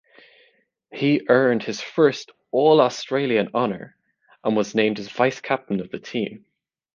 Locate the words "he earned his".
0.91-1.79